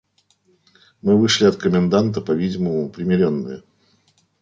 [1.03, 3.61] Мы вышли от коменданта по-видимому примиренные.